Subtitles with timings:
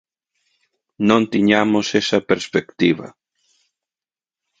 [1.09, 3.07] Non tiñamos esa perspectiva.